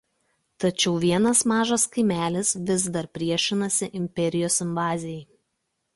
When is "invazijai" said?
4.67-5.25